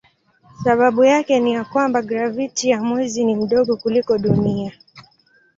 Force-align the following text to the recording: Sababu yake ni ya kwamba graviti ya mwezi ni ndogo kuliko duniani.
Sababu 0.63 1.03
yake 1.03 1.39
ni 1.39 1.53
ya 1.53 1.63
kwamba 1.65 2.01
graviti 2.01 2.69
ya 2.69 2.81
mwezi 2.81 3.25
ni 3.25 3.33
ndogo 3.33 3.77
kuliko 3.77 4.17
duniani. 4.17 4.73